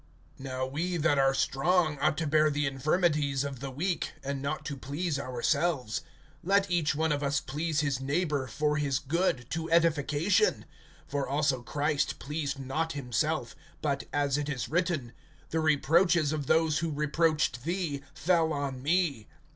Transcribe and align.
NOW 0.39 0.65
we 0.65 0.97
that 0.97 1.19
are 1.19 1.35
strong 1.35 1.99
ought 1.99 2.17
to 2.17 2.25
bear 2.25 2.49
the 2.49 2.65
infirmities 2.65 3.43
of 3.43 3.59
the 3.59 3.69
weak, 3.69 4.13
and 4.23 4.41
not 4.41 4.65
to 4.65 4.75
please 4.75 5.19
ourselves. 5.19 6.01
(2)Let 6.43 6.71
each 6.71 6.95
one 6.95 7.11
of 7.11 7.21
us 7.21 7.39
please 7.39 7.81
his 7.81 8.01
neighbor, 8.01 8.47
for 8.47 8.77
his 8.77 8.97
good, 8.97 9.45
to 9.51 9.69
edification. 9.69 10.65
(3)For 11.11 11.27
also 11.29 11.61
Christ 11.61 12.17
pleased 12.17 12.57
not 12.57 12.93
himself; 12.93 13.55
but, 13.83 14.05
as 14.11 14.39
it 14.39 14.49
is 14.49 14.67
written: 14.69 15.13
The 15.51 15.59
reproaches 15.59 16.31
of 16.33 16.47
those 16.47 16.79
who 16.79 16.89
reproached 16.89 17.63
thee, 17.63 18.01
fell 18.15 18.51
on 18.51 18.81
me. 18.81 19.27